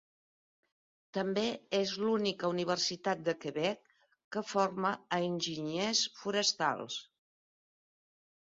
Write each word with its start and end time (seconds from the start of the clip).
També 1.17 1.43
és 1.79 1.91
l'única 2.03 2.49
universitat 2.55 3.21
de 3.27 3.35
Quebec 3.43 3.93
que 4.37 4.43
forma 4.55 4.95
a 4.97 5.21
enginyers 5.29 6.03
forestals. 6.23 6.99